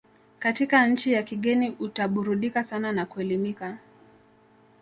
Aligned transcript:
katika 0.39 0.87
nchi 0.87 1.13
ya 1.13 1.23
kigeni 1.23 1.69
utaburudika 1.69 2.63
sana 2.63 2.91
na 2.91 3.05
kuelimika 3.05 3.77